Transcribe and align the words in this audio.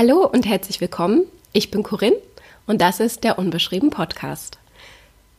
Hallo 0.00 0.24
und 0.24 0.46
herzlich 0.46 0.80
willkommen. 0.80 1.26
Ich 1.52 1.72
bin 1.72 1.82
Corinne 1.82 2.18
und 2.68 2.80
das 2.80 3.00
ist 3.00 3.24
der 3.24 3.36
Unbeschrieben 3.36 3.90
Podcast. 3.90 4.56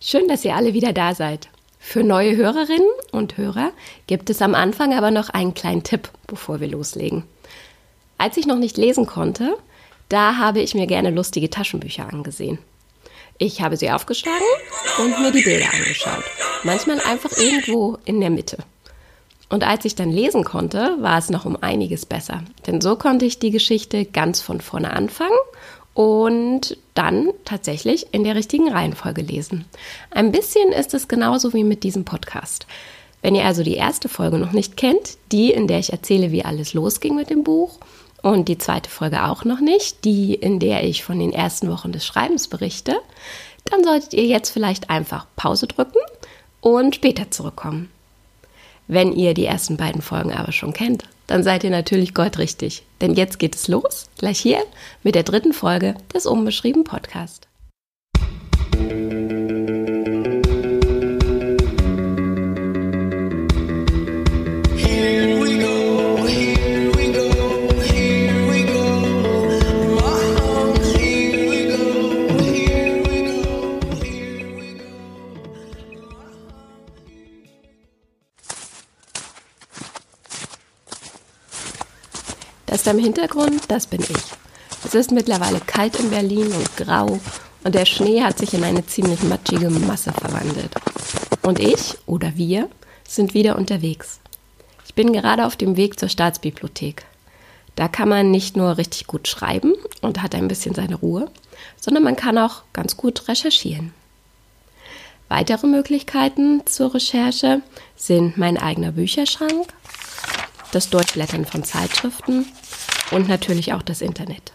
Schön, 0.01 0.27
dass 0.27 0.43
ihr 0.43 0.53
alle 0.53 0.73
wieder 0.73 0.91
da 0.91 1.15
seid. 1.15 1.47
Für 1.79 2.03
neue 2.03 2.35
Hörerinnen 2.35 2.89
und 3.13 3.37
Hörer 3.37 3.71
gibt 4.07 4.29
es 4.29 4.41
am 4.41 4.55
Anfang 4.55 4.93
aber 4.93 5.11
noch 5.11 5.29
einen 5.29 5.53
kleinen 5.53 5.83
Tipp, 5.83 6.09
bevor 6.27 6.59
wir 6.59 6.67
loslegen. 6.67 7.23
Als 8.17 8.35
ich 8.35 8.47
noch 8.47 8.57
nicht 8.57 8.75
lesen 8.75 9.05
konnte, 9.05 9.55
da 10.09 10.35
habe 10.35 10.59
ich 10.59 10.75
mir 10.75 10.87
gerne 10.87 11.09
lustige 11.11 11.49
Taschenbücher 11.49 12.11
angesehen. 12.11 12.59
Ich 13.37 13.61
habe 13.61 13.77
sie 13.77 13.89
aufgeschlagen 13.89 14.45
und 14.97 15.21
mir 15.21 15.31
die 15.31 15.43
Bilder 15.43 15.73
angeschaut. 15.73 16.25
Manchmal 16.63 16.99
einfach 16.99 17.31
irgendwo 17.37 17.97
in 18.03 18.19
der 18.19 18.29
Mitte. 18.29 18.57
Und 19.49 19.65
als 19.65 19.83
ich 19.85 19.95
dann 19.95 20.11
lesen 20.11 20.43
konnte, 20.43 20.95
war 20.99 21.17
es 21.17 21.29
noch 21.29 21.45
um 21.45 21.57
einiges 21.61 22.05
besser. 22.05 22.43
Denn 22.67 22.81
so 22.81 22.95
konnte 22.95 23.25
ich 23.25 23.39
die 23.39 23.51
Geschichte 23.51 24.05
ganz 24.05 24.41
von 24.41 24.61
vorne 24.61 24.91
anfangen 24.91 25.37
und 25.93 26.77
dann 26.93 27.31
tatsächlich 27.45 28.07
in 28.13 28.23
der 28.23 28.35
richtigen 28.35 28.71
Reihenfolge 28.71 29.21
lesen. 29.21 29.65
Ein 30.11 30.31
bisschen 30.31 30.71
ist 30.71 30.93
es 30.93 31.07
genauso 31.07 31.53
wie 31.53 31.63
mit 31.63 31.83
diesem 31.83 32.05
Podcast. 32.05 32.67
Wenn 33.21 33.35
ihr 33.35 33.45
also 33.45 33.63
die 33.63 33.75
erste 33.75 34.07
Folge 34.07 34.37
noch 34.37 34.53
nicht 34.53 34.77
kennt, 34.77 35.17
die, 35.31 35.51
in 35.51 35.67
der 35.67 35.79
ich 35.79 35.91
erzähle, 35.91 36.31
wie 36.31 36.45
alles 36.45 36.73
losging 36.73 37.15
mit 37.15 37.29
dem 37.29 37.43
Buch, 37.43 37.79
und 38.21 38.49
die 38.49 38.57
zweite 38.57 38.89
Folge 38.89 39.25
auch 39.25 39.45
noch 39.45 39.61
nicht, 39.61 40.03
die, 40.03 40.33
in 40.33 40.59
der 40.59 40.83
ich 40.83 41.03
von 41.03 41.19
den 41.19 41.31
ersten 41.31 41.71
Wochen 41.71 41.91
des 41.91 42.05
Schreibens 42.05 42.47
berichte, 42.47 42.99
dann 43.65 43.83
solltet 43.83 44.13
ihr 44.13 44.25
jetzt 44.25 44.49
vielleicht 44.49 44.89
einfach 44.89 45.25
Pause 45.35 45.67
drücken 45.67 45.99
und 46.61 46.95
später 46.95 47.31
zurückkommen. 47.31 47.89
Wenn 48.91 49.13
ihr 49.13 49.35
die 49.35 49.45
ersten 49.45 49.77
beiden 49.77 50.01
Folgen 50.01 50.33
aber 50.33 50.51
schon 50.51 50.73
kennt, 50.73 51.03
dann 51.27 51.43
seid 51.43 51.63
ihr 51.63 51.69
natürlich 51.69 52.15
goldrichtig. 52.15 52.81
Denn 53.01 53.13
jetzt 53.13 53.37
geht 53.37 53.53
es 53.53 53.67
los, 53.67 54.09
gleich 54.17 54.39
hier, 54.39 54.63
mit 55.03 55.13
der 55.13 55.21
dritten 55.21 55.53
Folge 55.53 55.93
des 56.11 56.25
Unbeschrieben 56.25 56.83
Podcast. 56.85 57.47
Da 82.89 82.95
im 82.95 83.03
Hintergrund, 83.03 83.65
das 83.67 83.85
bin 83.85 84.01
ich. 84.01 84.17
Es 84.83 84.95
ist 84.95 85.11
mittlerweile 85.11 85.59
kalt 85.59 85.99
in 85.99 86.09
Berlin 86.09 86.51
und 86.51 86.75
grau 86.75 87.19
und 87.63 87.75
der 87.75 87.85
Schnee 87.85 88.23
hat 88.23 88.39
sich 88.39 88.55
in 88.55 88.63
eine 88.63 88.83
ziemlich 88.83 89.21
matschige 89.21 89.69
Masse 89.69 90.11
verwandelt. 90.11 90.71
Und 91.43 91.59
ich 91.59 91.99
oder 92.07 92.35
wir 92.35 92.67
sind 93.07 93.35
wieder 93.35 93.59
unterwegs. 93.59 94.19
Ich 94.87 94.95
bin 94.95 95.13
gerade 95.13 95.45
auf 95.45 95.55
dem 95.55 95.77
Weg 95.77 95.99
zur 95.99 96.09
Staatsbibliothek. 96.09 97.05
Da 97.75 97.87
kann 97.87 98.09
man 98.09 98.31
nicht 98.31 98.57
nur 98.57 98.79
richtig 98.79 99.05
gut 99.05 99.27
schreiben 99.27 99.75
und 100.01 100.23
hat 100.23 100.33
ein 100.33 100.47
bisschen 100.47 100.73
seine 100.73 100.95
Ruhe, 100.95 101.29
sondern 101.79 102.01
man 102.01 102.15
kann 102.15 102.39
auch 102.39 102.63
ganz 102.73 102.97
gut 102.97 103.27
recherchieren. 103.27 103.93
Weitere 105.27 105.67
Möglichkeiten 105.67 106.63
zur 106.65 106.95
Recherche 106.95 107.61
sind 107.95 108.39
mein 108.39 108.57
eigener 108.57 108.93
Bücherschrank, 108.93 109.67
das 110.71 110.89
Durchblättern 110.89 111.45
von 111.45 111.63
Zeitschriften 111.63 112.47
und 113.11 113.27
natürlich 113.27 113.73
auch 113.73 113.81
das 113.81 114.01
Internet. 114.01 114.53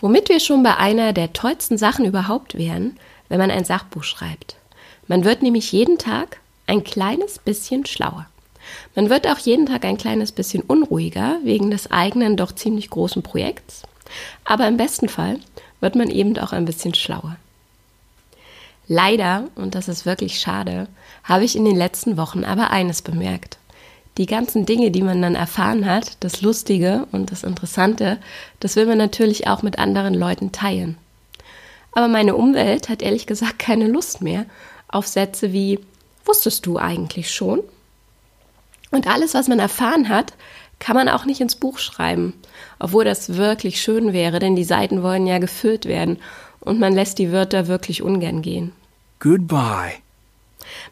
Womit 0.00 0.28
wir 0.28 0.40
schon 0.40 0.62
bei 0.62 0.76
einer 0.76 1.12
der 1.12 1.32
tollsten 1.32 1.78
Sachen 1.78 2.04
überhaupt 2.04 2.56
wären, 2.56 2.98
wenn 3.28 3.38
man 3.38 3.50
ein 3.50 3.64
Sachbuch 3.64 4.02
schreibt. 4.02 4.56
Man 5.06 5.24
wird 5.24 5.42
nämlich 5.42 5.72
jeden 5.72 5.98
Tag 5.98 6.40
ein 6.66 6.84
kleines 6.84 7.38
bisschen 7.38 7.86
schlauer. 7.86 8.26
Man 8.94 9.10
wird 9.10 9.26
auch 9.26 9.38
jeden 9.38 9.66
Tag 9.66 9.84
ein 9.84 9.98
kleines 9.98 10.32
bisschen 10.32 10.62
unruhiger 10.62 11.38
wegen 11.44 11.70
des 11.70 11.90
eigenen 11.90 12.36
doch 12.36 12.52
ziemlich 12.52 12.90
großen 12.90 13.22
Projekts. 13.22 13.82
Aber 14.44 14.66
im 14.68 14.76
besten 14.76 15.08
Fall 15.08 15.38
wird 15.80 15.94
man 15.94 16.10
eben 16.10 16.38
auch 16.38 16.52
ein 16.52 16.64
bisschen 16.64 16.94
schlauer. 16.94 17.36
Leider, 18.88 19.48
und 19.54 19.74
das 19.74 19.88
ist 19.88 20.06
wirklich 20.06 20.40
schade, 20.40 20.88
habe 21.24 21.44
ich 21.44 21.56
in 21.56 21.64
den 21.64 21.76
letzten 21.76 22.16
Wochen 22.16 22.44
aber 22.44 22.70
eines 22.70 23.02
bemerkt 23.02 23.58
die 24.18 24.26
ganzen 24.26 24.66
Dinge, 24.66 24.90
die 24.90 25.02
man 25.02 25.22
dann 25.22 25.34
erfahren 25.34 25.86
hat, 25.86 26.16
das 26.20 26.42
Lustige 26.42 27.06
und 27.12 27.30
das 27.30 27.44
Interessante, 27.44 28.18
das 28.60 28.76
will 28.76 28.86
man 28.86 28.98
natürlich 28.98 29.46
auch 29.46 29.62
mit 29.62 29.78
anderen 29.78 30.14
Leuten 30.14 30.52
teilen. 30.52 30.98
Aber 31.92 32.08
meine 32.08 32.36
Umwelt 32.36 32.88
hat 32.88 33.02
ehrlich 33.02 33.26
gesagt 33.26 33.58
keine 33.58 33.86
Lust 33.86 34.22
mehr 34.22 34.46
auf 34.88 35.06
Sätze 35.06 35.52
wie 35.52 35.78
Wusstest 36.24 36.66
du 36.66 36.78
eigentlich 36.78 37.32
schon? 37.32 37.62
Und 38.90 39.08
alles, 39.08 39.34
was 39.34 39.48
man 39.48 39.58
erfahren 39.58 40.08
hat, 40.08 40.34
kann 40.78 40.96
man 40.96 41.08
auch 41.08 41.24
nicht 41.24 41.40
ins 41.40 41.56
Buch 41.56 41.78
schreiben, 41.78 42.34
obwohl 42.78 43.04
das 43.04 43.36
wirklich 43.36 43.80
schön 43.80 44.12
wäre, 44.12 44.38
denn 44.38 44.56
die 44.56 44.64
Seiten 44.64 45.02
wollen 45.02 45.26
ja 45.26 45.38
gefüllt 45.38 45.86
werden 45.86 46.18
und 46.60 46.78
man 46.78 46.92
lässt 46.92 47.18
die 47.18 47.32
Wörter 47.32 47.66
wirklich 47.66 48.02
ungern 48.02 48.42
gehen. 48.42 48.72
Goodbye. 49.18 49.94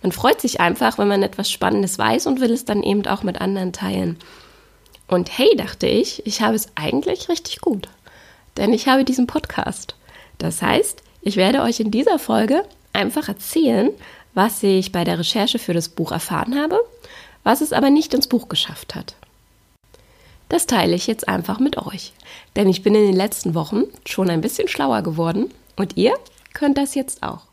Man 0.03 0.13
freut 0.13 0.41
sich 0.41 0.61
einfach, 0.61 0.99
wenn 0.99 1.09
man 1.09 1.23
etwas 1.23 1.51
Spannendes 1.51 1.99
weiß 1.99 2.27
und 2.27 2.41
will 2.41 2.53
es 2.53 2.65
dann 2.65 2.83
eben 2.83 3.07
auch 3.07 3.23
mit 3.23 3.41
anderen 3.41 3.73
teilen. 3.73 4.19
Und 5.09 5.37
hey, 5.37 5.57
dachte 5.57 5.87
ich, 5.87 6.25
ich 6.27 6.41
habe 6.41 6.55
es 6.55 6.69
eigentlich 6.77 7.29
richtig 7.29 7.61
gut. 7.61 7.89
Denn 8.57 8.73
ich 8.73 8.89
habe 8.89 9.05
diesen 9.05 9.27
Podcast. 9.27 9.95
Das 10.39 10.63
heißt, 10.63 11.03
ich 11.23 11.37
werde 11.37 11.63
euch 11.63 11.81
in 11.81 11.91
dieser 11.91 12.19
Folge 12.19 12.65
einfach 12.93 13.29
erzählen, 13.29 13.91
was 14.35 14.63
ich 14.63 14.93
bei 14.93 15.05
der 15.05 15.19
Recherche 15.19 15.59
für 15.59 15.75
das 15.75 15.89
Buch 15.89 16.13
erfahren 16.13 16.59
habe, 16.59 16.81
was 17.43 17.61
es 17.61 17.73
aber 17.73 17.91
nicht 17.91 18.15
ins 18.15 18.29
Buch 18.29 18.49
geschafft 18.49 18.95
hat. 18.95 19.15
Das 20.49 20.67
teile 20.67 20.95
ich 20.97 21.07
jetzt 21.07 21.29
einfach 21.29 21.61
mit 21.61 21.77
euch. 21.77 22.13
Denn 22.57 22.69
ich 22.69 22.83
bin 22.83 22.95
in 22.95 23.07
den 23.07 23.17
letzten 23.17 23.55
Wochen 23.55 23.85
schon 24.05 24.31
ein 24.31 24.41
bisschen 24.41 24.69
schlauer 24.69 25.03
geworden 25.03 25.53
und 25.77 25.97
ihr 25.97 26.15
könnt 26.55 26.77
das 26.77 26.95
jetzt 26.95 27.23
auch. 27.23 27.50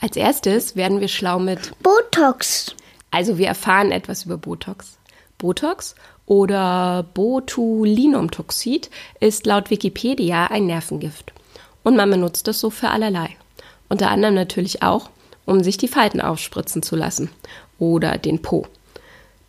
Als 0.00 0.16
erstes 0.16 0.76
werden 0.76 1.00
wir 1.00 1.08
schlau 1.08 1.38
mit 1.40 1.72
Botox. 1.82 2.74
Also 3.10 3.36
wir 3.38 3.48
erfahren 3.48 3.90
etwas 3.90 4.24
über 4.24 4.38
Botox. 4.38 4.98
Botox 5.38 5.96
oder 6.26 7.04
Botulinumtoxid 7.14 8.90
ist 9.18 9.46
laut 9.46 9.70
Wikipedia 9.70 10.46
ein 10.46 10.66
Nervengift. 10.66 11.32
Und 11.82 11.96
man 11.96 12.10
benutzt 12.10 12.46
es 12.48 12.60
so 12.60 12.70
für 12.70 12.90
allerlei. 12.90 13.36
Unter 13.88 14.10
anderem 14.10 14.34
natürlich 14.34 14.82
auch, 14.82 15.10
um 15.46 15.64
sich 15.64 15.78
die 15.78 15.88
Falten 15.88 16.20
aufspritzen 16.20 16.82
zu 16.82 16.94
lassen 16.94 17.30
oder 17.78 18.18
den 18.18 18.42
Po. 18.42 18.66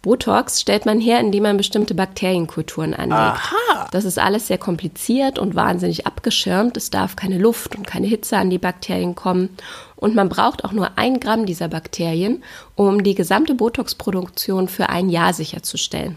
Botox 0.01 0.61
stellt 0.61 0.85
man 0.85 1.01
her, 1.01 1.19
indem 1.19 1.43
man 1.43 1.57
bestimmte 1.57 1.93
Bakterienkulturen 1.93 2.93
anlegt. 2.93 3.19
Aha. 3.19 3.87
Das 3.91 4.05
ist 4.05 4.17
alles 4.17 4.47
sehr 4.47 4.57
kompliziert 4.57 5.37
und 5.37 5.55
wahnsinnig 5.55 6.07
abgeschirmt. 6.07 6.77
Es 6.77 6.89
darf 6.89 7.17
keine 7.17 7.37
Luft 7.37 7.75
und 7.75 7.85
keine 7.85 8.07
Hitze 8.07 8.37
an 8.37 8.49
die 8.49 8.57
Bakterien 8.57 9.15
kommen. 9.15 9.49
Und 9.97 10.15
man 10.15 10.29
braucht 10.29 10.63
auch 10.63 10.71
nur 10.71 10.97
ein 10.97 11.19
Gramm 11.19 11.45
dieser 11.45 11.67
Bakterien, 11.67 12.43
um 12.75 13.03
die 13.03 13.13
gesamte 13.13 13.55
Botox-Produktion 13.55 14.69
für 14.69 14.87
ein 14.87 15.09
Jahr 15.09 15.33
sicherzustellen. 15.33 16.15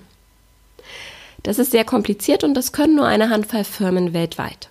Das 1.42 1.58
ist 1.58 1.72
sehr 1.72 1.84
kompliziert 1.84 2.44
und 2.44 2.54
das 2.54 2.72
können 2.72 2.94
nur 2.94 3.06
eine 3.06 3.30
Handvoll 3.30 3.64
Firmen 3.64 4.12
weltweit. 4.12 4.68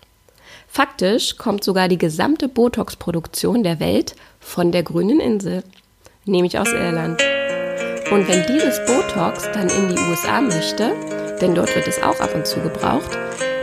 Faktisch 0.70 1.36
kommt 1.36 1.66
sogar 1.66 1.90
die 1.90 1.98
gesamte 1.98 2.48
Botox-Produktion 2.48 3.64
der 3.64 3.82
Welt 3.82 4.16
von 4.40 4.72
der 4.72 4.84
grünen 4.84 5.20
Insel, 5.20 5.66
nämlich 6.24 6.58
aus 6.58 6.72
Irland. 6.72 7.22
Und 8.12 8.28
wenn 8.28 8.46
dieses 8.46 8.78
Botox 8.86 9.50
dann 9.54 9.70
in 9.70 9.88
die 9.88 10.02
USA 10.10 10.42
möchte, 10.42 10.92
denn 11.40 11.56
dort 11.56 11.74
wird 11.74 11.88
es 11.88 12.04
auch 12.04 12.20
ab 12.20 12.36
und 12.36 12.46
zu 12.46 12.60
gebraucht, 12.60 13.18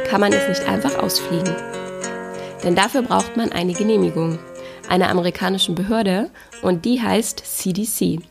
kann 0.09 0.23
man 0.23 0.33
es 0.33 0.49
nicht 0.49 0.67
einfach 0.67 0.99
ausfliegen. 1.03 1.55
Denn 2.65 2.75
dafür 2.75 3.03
braucht 3.03 3.37
man 3.37 3.53
eine 3.53 3.75
Genehmigung 3.75 4.39
einer 4.89 5.11
amerikanischen 5.11 5.75
Behörde 5.75 6.31
und 6.63 6.87
die 6.87 7.03
heißt 7.03 7.43
CDC. 7.45 8.23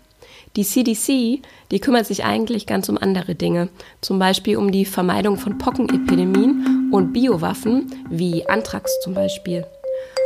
Die 0.55 0.63
CDC, 0.63 1.43
die 1.69 1.79
kümmert 1.79 2.07
sich 2.07 2.25
eigentlich 2.25 2.65
ganz 2.65 2.89
um 2.89 2.97
andere 2.97 3.35
Dinge, 3.35 3.69
zum 4.01 4.17
Beispiel 4.17 4.57
um 4.57 4.71
die 4.71 4.85
Vermeidung 4.85 5.37
von 5.37 5.59
Pockenepidemien 5.59 6.89
und 6.91 7.13
Biowaffen 7.13 7.93
wie 8.09 8.43
Anthrax 8.47 8.99
zum 9.03 9.13
Beispiel. 9.13 9.67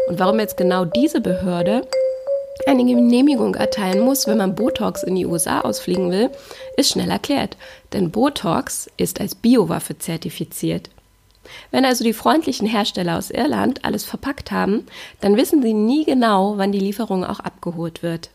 Und 0.07 0.19
warum 0.19 0.39
jetzt 0.39 0.55
genau 0.55 0.85
diese 0.85 1.19
Behörde 1.19 1.85
eine 2.67 2.85
Genehmigung 2.85 3.55
erteilen 3.55 4.01
muss, 4.01 4.27
wenn 4.27 4.37
man 4.37 4.55
Botox 4.55 5.03
in 5.03 5.15
die 5.15 5.25
USA 5.25 5.61
ausfliegen 5.61 6.11
will, 6.11 6.29
ist 6.77 6.91
schnell 6.91 7.09
erklärt, 7.09 7.57
denn 7.93 8.11
Botox 8.11 8.89
ist 8.97 9.19
als 9.19 9.35
Biowaffe 9.35 9.97
zertifiziert. 9.97 10.89
Wenn 11.71 11.85
also 11.85 12.03
die 12.03 12.13
freundlichen 12.13 12.67
Hersteller 12.67 13.17
aus 13.17 13.31
Irland 13.31 13.83
alles 13.83 14.05
verpackt 14.05 14.51
haben, 14.51 14.85
dann 15.19 15.37
wissen 15.37 15.61
sie 15.61 15.73
nie 15.73 16.05
genau, 16.05 16.53
wann 16.57 16.71
die 16.71 16.79
Lieferung 16.79 17.23
auch 17.23 17.39
abgeholt 17.39 18.03
wird. 18.03 18.29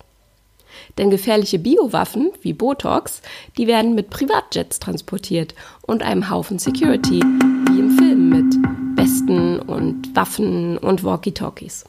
Denn 0.99 1.11
gefährliche 1.11 1.59
Biowaffen 1.59 2.33
wie 2.43 2.53
Botox, 2.53 3.23
die 3.57 3.67
werden 3.67 3.95
mit 3.95 4.11
Privatjets 4.11 4.79
transportiert 4.79 5.55
und 5.83 6.03
einem 6.03 6.29
Haufen 6.29 6.59
Security, 6.59 7.21
wie 7.21 7.79
im 7.79 7.97
Film 7.97 8.29
mit 8.29 8.55
Westen 8.99 9.61
und 9.61 10.15
Waffen 10.15 10.77
und 10.79 11.05
Walkie-Talkies 11.05 11.85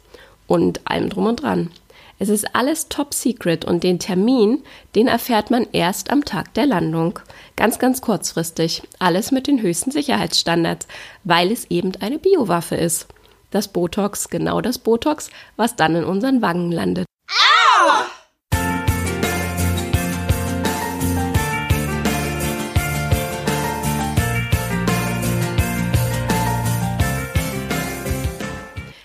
und 0.47 0.81
allem 0.85 1.09
drum 1.09 1.25
und 1.25 1.41
dran. 1.41 1.71
Es 2.19 2.29
ist 2.29 2.55
alles 2.55 2.89
top 2.89 3.13
secret 3.13 3.63
und 3.63 3.83
den 3.83 3.99
Termin, 3.99 4.63
den 4.95 5.07
erfährt 5.07 5.51
man 5.51 5.67
erst 5.71 6.09
am 6.09 6.25
Tag 6.25 6.51
der 6.55 6.65
Landung. 6.65 7.19
Ganz, 7.55 7.77
ganz 7.77 8.01
kurzfristig. 8.01 8.81
Alles 8.97 9.31
mit 9.31 9.45
den 9.45 9.61
höchsten 9.61 9.91
Sicherheitsstandards, 9.91 10.87
weil 11.23 11.51
es 11.51 11.65
eben 11.69 11.91
eine 11.99 12.17
Biowaffe 12.17 12.75
ist. 12.75 13.07
Das 13.51 13.67
Botox, 13.67 14.29
genau 14.29 14.61
das 14.61 14.79
Botox, 14.79 15.29
was 15.57 15.75
dann 15.75 15.95
in 15.95 16.03
unseren 16.05 16.41
Wangen 16.41 16.71
landet. 16.71 17.05
Au! 17.29 18.03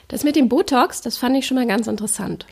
Das 0.09 0.25
mit 0.25 0.35
dem 0.35 0.49
Botox, 0.49 1.03
das 1.03 1.19
fand 1.19 1.37
ich 1.37 1.47
schon 1.47 1.57
mal 1.57 1.67
ganz 1.67 1.87
interessant. 1.87 2.47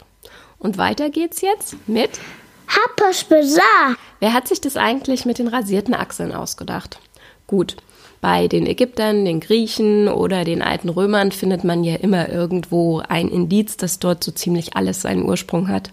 Und 0.61 0.79
weiter 0.79 1.11
geht's 1.11 1.41
jetzt 1.41 1.75
mit 1.89 2.21
Happers 2.69 3.25
Bizarre. 3.25 3.97
Wer 4.21 4.35
hat 4.35 4.47
sich 4.47 4.61
das 4.61 4.77
eigentlich 4.77 5.25
mit 5.25 5.39
den 5.39 5.49
rasierten 5.49 5.95
Achseln 5.95 6.33
ausgedacht? 6.33 7.01
Gut, 7.47 7.77
bei 8.21 8.47
den 8.47 8.67
Ägyptern, 8.67 9.25
den 9.25 9.41
Griechen 9.41 10.07
oder 10.07 10.45
den 10.45 10.61
alten 10.61 10.91
Römern 10.91 11.33
findet 11.33 11.65
man 11.65 11.83
ja 11.83 11.97
immer 11.97 12.29
irgendwo 12.29 13.01
ein 13.09 13.29
Indiz, 13.29 13.79
dass 13.79 13.99
dort 13.99 14.23
so 14.23 14.31
ziemlich 14.31 14.77
alles 14.77 15.03
seinen 15.03 15.25
Ursprung 15.25 15.69
hat. 15.69 15.91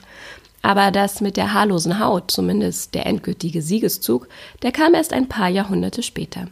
Aber 0.62 0.92
das 0.92 1.22
mit 1.22 1.38
der 1.38 1.54
haarlosen 1.54 2.00
Haut, 2.00 2.30
zumindest 2.30 2.94
der 2.94 3.06
endgültige 3.06 3.62
Siegeszug, 3.62 4.28
der 4.64 4.74
kam 4.74 4.94
erst 4.94 5.14
ein 5.14 5.30
paar 5.30 5.48
Jahrhunderte 5.48 6.04
später. 6.04 6.48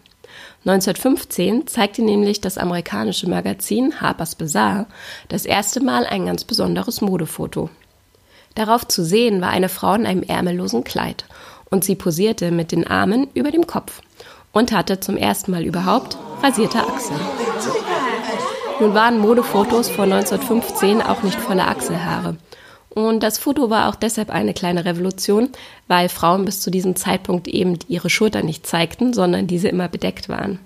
1915 0.63 1.67
zeigte 1.67 2.01
nämlich 2.01 2.39
das 2.39 2.57
amerikanische 2.57 3.29
Magazin 3.29 4.00
Harper's 4.00 4.35
Bazaar 4.35 4.88
das 5.27 5.45
erste 5.45 5.83
Mal 5.83 6.06
ein 6.06 6.25
ganz 6.25 6.45
besonderes 6.45 7.01
Modefoto. 7.01 7.69
Darauf 8.55 8.87
zu 8.87 9.03
sehen 9.03 9.41
war 9.41 9.49
eine 9.49 9.69
Frau 9.69 9.93
in 9.93 10.05
einem 10.05 10.23
ärmellosen 10.23 10.85
Kleid 10.85 11.25
und 11.69 11.83
sie 11.83 11.95
posierte 11.95 12.51
mit 12.51 12.71
den 12.71 12.87
Armen 12.87 13.27
über 13.33 13.51
dem 13.51 13.67
Kopf 13.67 14.01
und 14.53 14.71
hatte 14.71 15.01
zum 15.01 15.17
ersten 15.17 15.51
Mal 15.51 15.65
überhaupt 15.65 16.17
rasierte 16.41 16.79
Achseln. 16.79 17.19
Nun 18.79 18.93
waren 18.93 19.19
Modefotos 19.19 19.89
vor 19.89 20.05
1915 20.05 21.01
auch 21.01 21.21
nicht 21.23 21.39
voller 21.39 21.67
Achselhaare. 21.67 22.37
Und 22.89 23.23
das 23.23 23.37
Foto 23.37 23.69
war 23.69 23.89
auch 23.89 23.95
deshalb 23.95 24.29
eine 24.29 24.53
kleine 24.53 24.85
Revolution, 24.85 25.49
weil 25.89 26.07
Frauen 26.07 26.45
bis 26.45 26.61
zu 26.61 26.71
diesem 26.71 26.95
Zeitpunkt 26.95 27.49
eben 27.49 27.77
ihre 27.89 28.09
Schultern 28.09 28.45
nicht 28.45 28.65
zeigten, 28.65 29.13
sondern 29.13 29.47
diese 29.47 29.67
immer 29.67 29.89
bedeckt 29.89 30.29
waren. 30.29 30.59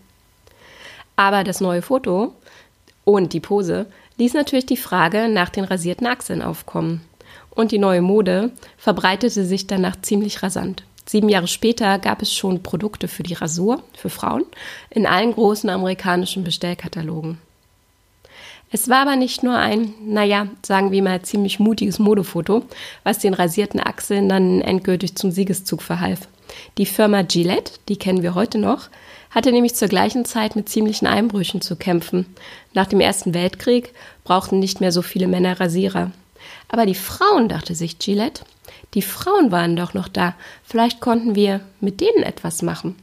Aber 1.16 1.44
das 1.44 1.60
neue 1.60 1.82
Foto 1.82 2.36
und 3.04 3.34
die 3.34 3.40
Pose 3.40 3.88
ließ 4.18 4.36
natürlich 4.36 4.68
die 4.68 4.78
Frage 4.78 5.28
nach 5.28 5.50
den 5.50 5.64
rasierten 5.64 6.06
Achseln 6.06 6.44
aufkommen 6.44 7.02
und 7.52 7.72
die 7.72 7.80
neue 7.80 8.02
Mode 8.02 8.52
verbreitete 8.78 9.46
sich 9.46 9.68
danach 9.68 10.02
ziemlich 10.02 10.44
rasant. 10.44 10.84
Sieben 11.06 11.30
Jahre 11.30 11.48
später 11.48 11.98
gab 11.98 12.22
es 12.22 12.34
schon 12.34 12.62
Produkte 12.62 13.08
für 13.08 13.24
die 13.24 13.34
Rasur 13.34 13.82
für 13.94 14.10
Frauen 14.10 14.46
in 14.92 15.08
allen 15.08 15.34
großen 15.34 15.70
amerikanischen 15.70 16.44
Bestellkatalogen. 16.44 17.40
Es 18.72 18.88
war 18.88 19.02
aber 19.02 19.16
nicht 19.16 19.42
nur 19.42 19.58
ein, 19.58 19.96
naja, 20.06 20.48
sagen 20.64 20.92
wir 20.92 21.02
mal, 21.02 21.24
ziemlich 21.24 21.60
mutiges 21.60 21.98
Modefoto, 21.98 22.64
was 23.04 23.18
den 23.18 23.34
rasierten 23.34 23.80
Achseln 23.80 24.30
dann 24.30 24.62
endgültig 24.62 25.16
zum 25.16 25.32
Siegeszug 25.32 25.82
verhalf. 25.82 26.28
Die 26.78 26.86
Firma 26.86 27.24
Gillette, 27.24 27.74
die 27.90 27.98
kennen 27.98 28.22
wir 28.22 28.36
heute 28.36 28.60
noch, 28.60 28.90
hatte 29.32 29.52
nämlich 29.52 29.74
zur 29.74 29.88
gleichen 29.88 30.26
Zeit 30.26 30.56
mit 30.56 30.70
ziemlichen 30.70 31.08
Einbrüchen 31.08 31.62
zu 31.62 31.76
kämpfen. 31.76 32.28
Nach 32.74 32.86
dem 32.86 33.00
Ersten 33.00 33.34
Weltkrieg 33.34 33.94
brauchten 34.24 34.60
nicht 34.60 34.82
mehr 34.82 34.92
so 34.92 35.02
viele 35.02 35.28
Männer 35.28 35.60
Rasierer. 35.60 36.12
Aber 36.68 36.86
die 36.86 36.96
Frauen, 36.96 37.50
dachte 37.50 37.76
sich 37.76 38.00
Gillette, 38.00 38.44
die 38.94 39.02
Frauen 39.02 39.52
waren 39.52 39.76
doch 39.76 39.94
noch 39.94 40.08
da. 40.08 40.36
Vielleicht 40.64 41.00
konnten 41.00 41.36
wir 41.36 41.62
mit 41.80 42.02
denen 42.02 42.24
etwas 42.24 42.62
machen. 42.62 42.96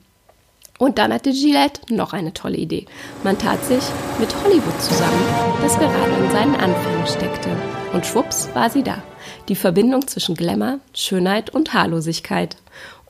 Und 0.78 0.98
dann 0.98 1.12
hatte 1.12 1.32
Gillette 1.32 1.94
noch 1.94 2.12
eine 2.12 2.34
tolle 2.34 2.58
Idee. 2.58 2.86
Man 3.24 3.38
tat 3.38 3.64
sich 3.64 3.82
mit 4.18 4.34
Hollywood 4.42 4.80
zusammen, 4.80 5.24
das 5.62 5.78
gerade 5.78 6.22
in 6.22 6.30
seinen 6.30 6.54
Anfängen 6.54 7.06
steckte. 7.06 7.50
Und 7.92 8.04
schwupps 8.04 8.50
war 8.52 8.68
sie 8.68 8.82
da. 8.82 9.02
Die 9.48 9.54
Verbindung 9.54 10.06
zwischen 10.06 10.34
Glamour, 10.34 10.80
Schönheit 10.92 11.50
und 11.50 11.72
Haarlosigkeit. 11.72 12.56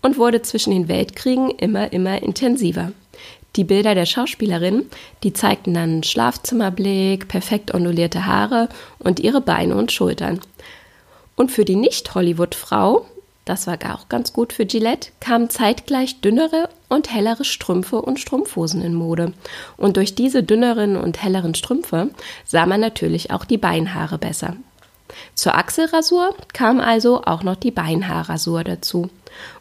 Und 0.00 0.18
wurde 0.18 0.42
zwischen 0.42 0.70
den 0.70 0.86
Weltkriegen 0.86 1.50
immer, 1.50 1.92
immer 1.92 2.22
intensiver. 2.22 2.92
Die 3.56 3.64
Bilder 3.64 3.94
der 3.94 4.04
Schauspielerin, 4.04 4.86
die 5.22 5.32
zeigten 5.32 5.72
dann 5.72 6.02
Schlafzimmerblick, 6.02 7.26
perfekt 7.26 7.72
ondulierte 7.72 8.26
Haare 8.26 8.68
und 8.98 9.18
ihre 9.18 9.40
Beine 9.40 9.76
und 9.76 9.90
Schultern. 9.92 10.40
Und 11.36 11.50
für 11.50 11.64
die 11.64 11.76
Nicht-Hollywood-Frau, 11.76 13.06
das 13.46 13.66
war 13.66 13.78
auch 13.94 14.10
ganz 14.10 14.34
gut 14.34 14.52
für 14.52 14.66
Gillette, 14.66 15.10
kamen 15.20 15.48
zeitgleich 15.48 16.20
dünnere 16.20 16.68
und 16.90 17.10
hellere 17.14 17.44
Strümpfe 17.44 18.02
und 18.02 18.20
Strumpfhosen 18.20 18.82
in 18.82 18.94
Mode. 18.94 19.32
Und 19.78 19.96
durch 19.96 20.14
diese 20.14 20.42
dünneren 20.42 20.96
und 20.96 21.22
helleren 21.22 21.54
Strümpfe 21.54 22.10
sah 22.44 22.66
man 22.66 22.80
natürlich 22.80 23.30
auch 23.30 23.46
die 23.46 23.58
Beinhaare 23.58 24.18
besser. 24.18 24.56
Zur 25.34 25.54
Achselrasur 25.54 26.34
kam 26.52 26.78
also 26.78 27.22
auch 27.24 27.42
noch 27.42 27.56
die 27.56 27.70
Beinhaarrasur 27.70 28.64
dazu 28.64 29.08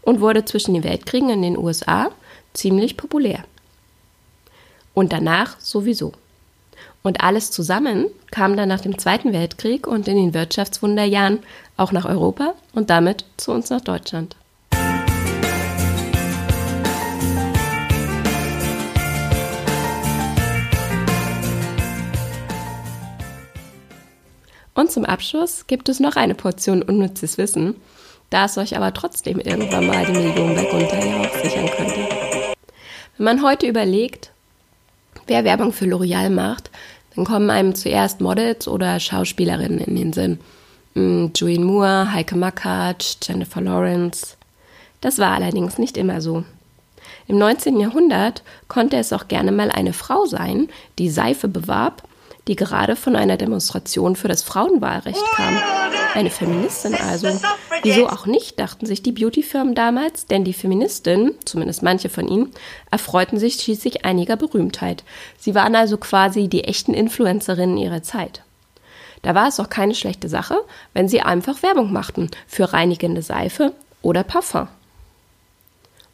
und 0.01 0.19
wurde 0.19 0.43
zwischen 0.43 0.73
den 0.73 0.83
Weltkriegen 0.83 1.29
in 1.29 1.43
den 1.43 1.57
USA 1.57 2.09
ziemlich 2.53 2.97
populär 2.97 3.45
und 4.95 5.13
danach 5.13 5.59
sowieso. 5.59 6.13
Und 7.03 7.21
alles 7.21 7.51
zusammen 7.51 8.07
kam 8.31 8.57
dann 8.57 8.69
nach 8.69 8.81
dem 8.81 8.97
Zweiten 8.97 9.31
Weltkrieg 9.31 9.85
und 9.85 10.07
in 10.07 10.15
den 10.15 10.33
Wirtschaftswunderjahren 10.33 11.39
auch 11.77 11.91
nach 11.91 12.05
Europa 12.05 12.55
und 12.73 12.89
damit 12.89 13.25
zu 13.37 13.51
uns 13.51 13.69
nach 13.69 13.81
Deutschland. 13.81 14.35
Und 24.73 24.91
zum 24.91 25.05
Abschluss 25.05 25.67
gibt 25.67 25.87
es 25.87 25.99
noch 25.99 26.17
eine 26.17 26.35
Portion 26.35 26.81
unnützes 26.81 27.37
Wissen, 27.37 27.75
da 28.29 28.45
es 28.45 28.57
euch 28.57 28.75
aber 28.75 28.93
trotzdem 28.93 29.39
irgendwann 29.39 29.87
mal 29.87 30.05
die 30.05 30.11
Millionen 30.11 30.55
bei 30.55 30.65
Gunther 30.65 31.05
ja 31.05 31.21
auch 31.21 31.41
sichern 31.41 31.69
könnte. 31.77 32.07
Wenn 33.17 33.25
man 33.25 33.43
heute 33.43 33.67
überlegt, 33.67 34.31
wer 35.27 35.43
Werbung 35.43 35.73
für 35.73 35.85
L'Oreal 35.85 36.29
macht, 36.29 36.69
dann 37.15 37.25
kommen 37.25 37.49
einem 37.49 37.75
zuerst 37.75 38.21
Models 38.21 38.67
oder 38.67 38.99
Schauspielerinnen 38.99 39.79
in 39.79 39.95
den 39.95 40.13
Sinn. 40.13 40.39
Hm, 40.93 41.31
Julianne 41.35 41.65
Moore, 41.65 42.13
Heike 42.13 42.35
Makatsch, 42.35 43.17
Jennifer 43.23 43.61
Lawrence. 43.61 44.37
Das 45.01 45.19
war 45.19 45.31
allerdings 45.31 45.77
nicht 45.77 45.97
immer 45.97 46.21
so. 46.21 46.43
Im 47.27 47.37
19. 47.37 47.79
Jahrhundert 47.79 48.43
konnte 48.67 48.97
es 48.97 49.13
auch 49.13 49.27
gerne 49.27 49.51
mal 49.51 49.71
eine 49.71 49.93
Frau 49.93 50.25
sein, 50.25 50.69
die 50.99 51.09
Seife 51.09 51.47
bewarb, 51.47 52.03
die 52.47 52.55
gerade 52.55 52.95
von 52.95 53.15
einer 53.15 53.37
Demonstration 53.37 54.15
für 54.15 54.27
das 54.27 54.43
Frauenwahlrecht 54.43 55.23
kam. 55.35 55.57
Eine 56.13 56.29
Feministin 56.29 56.95
also. 56.95 57.27
Wieso 57.83 58.07
auch 58.07 58.25
nicht, 58.25 58.59
dachten 58.59 58.85
sich 58.85 59.03
die 59.03 59.11
Beautyfirmen 59.11 59.75
damals, 59.75 60.27
denn 60.27 60.43
die 60.43 60.53
Feministinnen, 60.53 61.33
zumindest 61.45 61.83
manche 61.83 62.09
von 62.09 62.27
ihnen, 62.27 62.51
erfreuten 62.91 63.37
sich 63.37 63.55
schließlich 63.55 64.05
einiger 64.05 64.37
Berühmtheit. 64.37 65.03
Sie 65.37 65.55
waren 65.55 65.75
also 65.75 65.97
quasi 65.97 66.47
die 66.47 66.63
echten 66.63 66.93
Influencerinnen 66.93 67.77
ihrer 67.77 68.03
Zeit. 68.03 68.43
Da 69.23 69.33
war 69.33 69.47
es 69.47 69.59
auch 69.59 69.69
keine 69.69 69.95
schlechte 69.95 70.29
Sache, 70.29 70.57
wenn 70.93 71.09
sie 71.09 71.21
einfach 71.21 71.63
Werbung 71.63 71.91
machten 71.91 72.29
für 72.47 72.73
reinigende 72.73 73.23
Seife 73.23 73.73
oder 74.01 74.23
Parfum. 74.23 74.67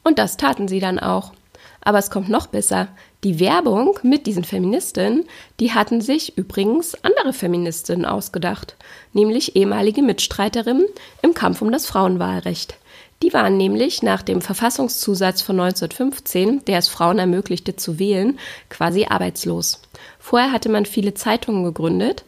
Und 0.03 0.17
das 0.17 0.37
taten 0.37 0.67
sie 0.67 0.79
dann 0.79 0.97
auch. 0.97 1.33
Aber 1.81 1.97
es 1.97 2.09
kommt 2.09 2.29
noch 2.29 2.47
besser. 2.47 2.87
Die 3.23 3.39
Werbung 3.39 3.99
mit 4.01 4.25
diesen 4.25 4.43
Feministinnen, 4.43 5.25
die 5.59 5.73
hatten 5.73 6.01
sich 6.01 6.39
übrigens 6.39 6.95
andere 7.03 7.33
Feministinnen 7.33 8.03
ausgedacht, 8.03 8.75
nämlich 9.13 9.55
ehemalige 9.55 10.01
Mitstreiterinnen 10.01 10.87
im 11.21 11.35
Kampf 11.35 11.61
um 11.61 11.71
das 11.71 11.85
Frauenwahlrecht. 11.85 12.77
Die 13.21 13.31
waren 13.31 13.57
nämlich 13.57 14.01
nach 14.01 14.23
dem 14.23 14.41
Verfassungszusatz 14.41 15.43
von 15.43 15.59
1915, 15.59 16.65
der 16.65 16.79
es 16.79 16.87
Frauen 16.87 17.19
ermöglichte 17.19 17.75
zu 17.75 17.99
wählen, 17.99 18.39
quasi 18.69 19.05
arbeitslos. 19.05 19.83
Vorher 20.17 20.51
hatte 20.51 20.69
man 20.69 20.87
viele 20.87 21.13
Zeitungen 21.13 21.63
gegründet 21.63 22.23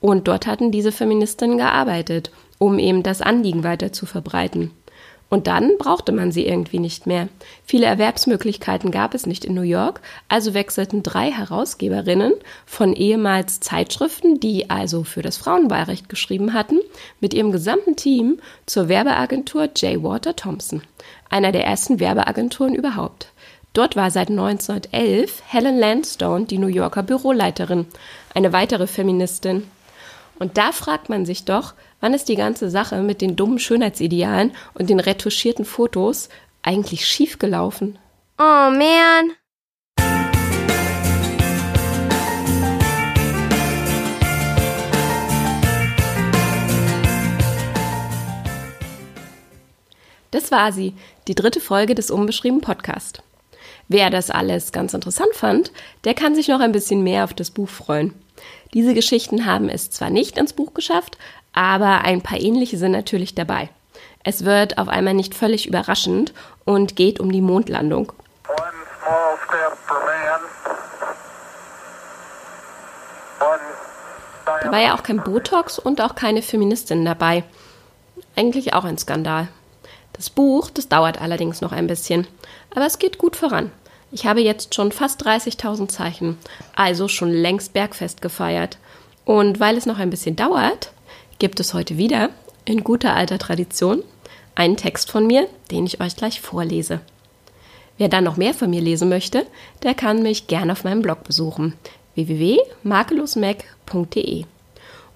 und 0.00 0.26
dort 0.26 0.48
hatten 0.48 0.72
diese 0.72 0.90
Feministinnen 0.90 1.56
gearbeitet, 1.56 2.32
um 2.58 2.80
eben 2.80 3.04
das 3.04 3.22
Anliegen 3.22 3.62
weiter 3.62 3.92
zu 3.92 4.06
verbreiten. 4.06 4.72
Und 5.28 5.48
dann 5.48 5.76
brauchte 5.78 6.12
man 6.12 6.30
sie 6.30 6.46
irgendwie 6.46 6.78
nicht 6.78 7.06
mehr. 7.06 7.28
Viele 7.64 7.86
Erwerbsmöglichkeiten 7.86 8.92
gab 8.92 9.12
es 9.12 9.26
nicht 9.26 9.44
in 9.44 9.54
New 9.54 9.62
York, 9.62 10.00
also 10.28 10.54
wechselten 10.54 11.02
drei 11.02 11.32
Herausgeberinnen 11.32 12.32
von 12.64 12.92
ehemals 12.92 13.58
Zeitschriften, 13.58 14.38
die 14.38 14.70
also 14.70 15.02
für 15.02 15.22
das 15.22 15.36
Frauenwahlrecht 15.36 16.08
geschrieben 16.08 16.52
hatten, 16.52 16.78
mit 17.20 17.34
ihrem 17.34 17.50
gesamten 17.50 17.96
Team 17.96 18.38
zur 18.66 18.88
Werbeagentur 18.88 19.70
J. 19.76 20.02
Water 20.02 20.36
Thompson, 20.36 20.82
einer 21.28 21.50
der 21.50 21.64
ersten 21.64 21.98
Werbeagenturen 21.98 22.74
überhaupt. 22.74 23.32
Dort 23.72 23.96
war 23.96 24.10
seit 24.10 24.30
1911 24.30 25.42
Helen 25.48 25.78
Landstone 25.78 26.46
die 26.46 26.56
New 26.58 26.68
Yorker 26.68 27.02
Büroleiterin, 27.02 27.86
eine 28.32 28.52
weitere 28.52 28.86
Feministin. 28.86 29.64
Und 30.38 30.58
da 30.58 30.72
fragt 30.72 31.08
man 31.08 31.24
sich 31.24 31.44
doch, 31.44 31.74
wann 32.00 32.12
ist 32.12 32.28
die 32.28 32.36
ganze 32.36 32.68
Sache 32.68 33.00
mit 33.00 33.20
den 33.20 33.36
dummen 33.36 33.58
Schönheitsidealen 33.58 34.52
und 34.74 34.90
den 34.90 35.00
retuschierten 35.00 35.64
Fotos 35.64 36.28
eigentlich 36.62 37.06
schiefgelaufen? 37.06 37.98
Oh 38.38 38.42
man. 38.42 39.32
Das 50.32 50.50
war 50.50 50.70
sie, 50.70 50.92
die 51.28 51.34
dritte 51.34 51.60
Folge 51.60 51.94
des 51.94 52.10
Unbeschrieben 52.10 52.60
Podcast. 52.60 53.22
Wer 53.88 54.10
das 54.10 54.30
alles 54.30 54.72
ganz 54.72 54.92
interessant 54.92 55.32
fand, 55.32 55.72
der 56.04 56.12
kann 56.12 56.34
sich 56.34 56.48
noch 56.48 56.60
ein 56.60 56.72
bisschen 56.72 57.02
mehr 57.02 57.24
auf 57.24 57.32
das 57.32 57.50
Buch 57.50 57.70
freuen. 57.70 58.12
Diese 58.74 58.94
Geschichten 58.94 59.46
haben 59.46 59.68
es 59.68 59.90
zwar 59.90 60.10
nicht 60.10 60.38
ins 60.38 60.52
Buch 60.52 60.74
geschafft, 60.74 61.18
aber 61.52 62.02
ein 62.02 62.22
paar 62.22 62.40
ähnliche 62.40 62.76
sind 62.76 62.92
natürlich 62.92 63.34
dabei. 63.34 63.70
Es 64.22 64.44
wird 64.44 64.78
auf 64.78 64.88
einmal 64.88 65.14
nicht 65.14 65.34
völlig 65.34 65.66
überraschend 65.66 66.34
und 66.64 66.96
geht 66.96 67.20
um 67.20 67.30
die 67.30 67.40
Mondlandung. 67.40 68.12
Da 74.62 74.72
war 74.72 74.80
ja 74.80 74.94
auch 74.94 75.02
kein 75.02 75.22
Botox 75.22 75.78
und 75.78 76.00
auch 76.00 76.14
keine 76.14 76.42
Feministin 76.42 77.04
dabei. 77.04 77.44
Eigentlich 78.34 78.74
auch 78.74 78.84
ein 78.84 78.98
Skandal. 78.98 79.48
Das 80.12 80.30
Buch, 80.30 80.70
das 80.70 80.88
dauert 80.88 81.20
allerdings 81.20 81.60
noch 81.60 81.72
ein 81.72 81.86
bisschen, 81.86 82.26
aber 82.74 82.86
es 82.86 82.98
geht 82.98 83.18
gut 83.18 83.36
voran. 83.36 83.70
Ich 84.16 84.24
habe 84.24 84.40
jetzt 84.40 84.74
schon 84.74 84.90
fast 84.92 85.26
30.000 85.26 85.88
Zeichen, 85.88 86.38
also 86.74 87.06
schon 87.06 87.30
längst 87.30 87.74
Bergfest 87.74 88.22
gefeiert. 88.22 88.78
Und 89.26 89.60
weil 89.60 89.76
es 89.76 89.84
noch 89.84 89.98
ein 89.98 90.08
bisschen 90.08 90.36
dauert, 90.36 90.90
gibt 91.38 91.60
es 91.60 91.74
heute 91.74 91.98
wieder, 91.98 92.30
in 92.64 92.82
guter 92.82 93.14
alter 93.14 93.38
Tradition, 93.38 94.02
einen 94.54 94.78
Text 94.78 95.10
von 95.10 95.26
mir, 95.26 95.46
den 95.70 95.84
ich 95.84 96.00
euch 96.00 96.16
gleich 96.16 96.40
vorlese. 96.40 97.00
Wer 97.98 98.08
dann 98.08 98.24
noch 98.24 98.38
mehr 98.38 98.54
von 98.54 98.70
mir 98.70 98.80
lesen 98.80 99.10
möchte, 99.10 99.46
der 99.82 99.92
kann 99.92 100.22
mich 100.22 100.46
gerne 100.46 100.72
auf 100.72 100.82
meinem 100.82 101.02
Blog 101.02 101.24
besuchen 101.24 101.74
www.makelosmac.de. 102.14 104.44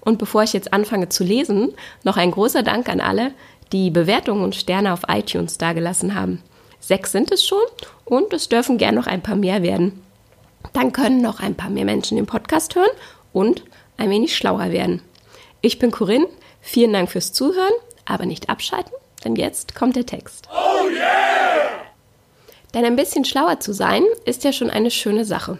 Und 0.01 0.19
bevor 0.19 0.43
ich 0.43 0.53
jetzt 0.53 0.73
anfange 0.73 1.09
zu 1.09 1.23
lesen, 1.23 1.73
noch 2.03 2.17
ein 2.17 2.29
großer 2.29 2.61
Dank 2.61 2.87
an 2.87 3.01
alle, 3.01 3.31
die 3.71 3.89
Bewertungen 3.89 4.43
und 4.43 4.53
Sterne 4.53 4.93
auf 4.93 5.05
iTunes 5.07 5.57
dagelassen 5.57 6.13
haben. 6.13 6.43
Sechs 6.81 7.11
sind 7.11 7.31
es 7.31 7.45
schon 7.45 7.63
und 8.05 8.33
es 8.33 8.49
dürfen 8.49 8.77
gern 8.77 8.95
noch 8.95 9.07
ein 9.07 9.21
paar 9.21 9.35
mehr 9.35 9.61
werden. 9.61 10.03
Dann 10.73 10.91
können 10.91 11.21
noch 11.21 11.39
ein 11.39 11.55
paar 11.55 11.69
mehr 11.69 11.85
Menschen 11.85 12.17
den 12.17 12.25
Podcast 12.25 12.75
hören 12.75 12.89
und 13.31 13.63
ein 13.97 14.09
wenig 14.09 14.35
schlauer 14.35 14.71
werden. 14.71 15.01
Ich 15.61 15.77
bin 15.77 15.91
Corinne, 15.91 16.27
vielen 16.59 16.91
Dank 16.91 17.11
fürs 17.11 17.33
Zuhören, 17.33 17.71
aber 18.05 18.25
nicht 18.25 18.49
abschalten, 18.49 18.93
denn 19.23 19.35
jetzt 19.35 19.75
kommt 19.75 19.95
der 19.95 20.07
Text. 20.07 20.49
Oh 20.51 20.89
yeah! 20.89 21.69
Denn 22.73 22.83
ein 22.83 22.95
bisschen 22.95 23.25
schlauer 23.25 23.59
zu 23.59 23.73
sein 23.73 24.03
ist 24.25 24.43
ja 24.43 24.51
schon 24.51 24.71
eine 24.71 24.91
schöne 24.91 25.23
Sache. 25.23 25.59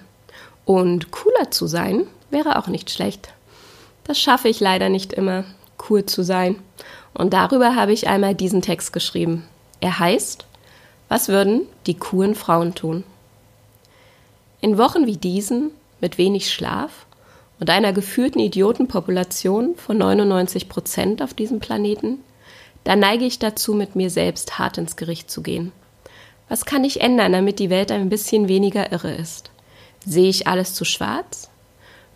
Und 0.65 1.11
cooler 1.11 1.51
zu 1.51 1.67
sein 1.67 2.07
wäre 2.31 2.57
auch 2.57 2.67
nicht 2.67 2.89
schlecht. 2.89 3.29
Das 4.05 4.19
schaffe 4.19 4.49
ich 4.49 4.59
leider 4.59 4.89
nicht 4.89 5.13
immer, 5.13 5.43
cool 5.89 6.05
zu 6.05 6.23
sein. 6.23 6.59
Und 7.13 7.33
darüber 7.33 7.75
habe 7.75 7.93
ich 7.93 8.07
einmal 8.07 8.33
diesen 8.33 8.61
Text 8.61 8.91
geschrieben. 8.91 9.47
Er 9.81 9.99
heißt 9.99 10.45
was 11.11 11.27
würden 11.27 11.63
die 11.87 11.95
coolen 11.95 12.35
Frauen 12.35 12.73
tun? 12.73 13.03
In 14.61 14.77
Wochen 14.77 15.07
wie 15.07 15.17
diesen, 15.17 15.71
mit 15.99 16.17
wenig 16.17 16.49
Schlaf 16.53 17.05
und 17.59 17.69
einer 17.69 17.91
gefühlten 17.91 18.39
Idiotenpopulation 18.39 19.75
von 19.75 19.97
99 19.97 20.69
Prozent 20.69 21.21
auf 21.21 21.33
diesem 21.33 21.59
Planeten, 21.59 22.19
da 22.85 22.95
neige 22.95 23.25
ich 23.25 23.39
dazu, 23.39 23.73
mit 23.73 23.93
mir 23.93 24.09
selbst 24.09 24.57
hart 24.57 24.77
ins 24.77 24.95
Gericht 24.95 25.29
zu 25.29 25.43
gehen. 25.43 25.73
Was 26.47 26.63
kann 26.63 26.85
ich 26.85 27.01
ändern, 27.01 27.33
damit 27.33 27.59
die 27.59 27.69
Welt 27.69 27.91
ein 27.91 28.07
bisschen 28.07 28.47
weniger 28.47 28.93
irre 28.93 29.11
ist? 29.13 29.51
Sehe 30.05 30.29
ich 30.29 30.47
alles 30.47 30.75
zu 30.75 30.85
schwarz? 30.85 31.49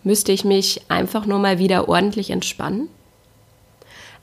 Müsste 0.04 0.32
ich 0.32 0.42
mich 0.42 0.80
einfach 0.88 1.26
nur 1.26 1.38
mal 1.38 1.58
wieder 1.58 1.90
ordentlich 1.90 2.30
entspannen? 2.30 2.88